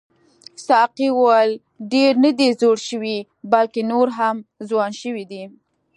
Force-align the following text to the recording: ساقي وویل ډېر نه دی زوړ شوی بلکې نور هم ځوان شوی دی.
ساقي 0.65 1.09
وویل 1.19 1.51
ډېر 1.93 2.13
نه 2.23 2.31
دی 2.37 2.47
زوړ 2.61 2.77
شوی 2.89 3.17
بلکې 3.51 3.81
نور 3.91 4.07
هم 4.17 4.35
ځوان 4.69 4.91
شوی 5.01 5.23
دی. 5.31 5.43